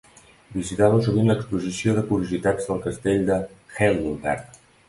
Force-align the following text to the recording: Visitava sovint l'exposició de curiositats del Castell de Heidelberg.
Visitava 0.53 1.01
sovint 1.07 1.29
l'exposició 1.33 1.95
de 1.99 2.05
curiositats 2.13 2.71
del 2.73 2.83
Castell 2.89 3.31
de 3.31 3.41
Heidelberg. 3.77 4.63